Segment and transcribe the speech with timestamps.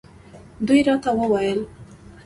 [0.67, 1.59] دوی راته وویل.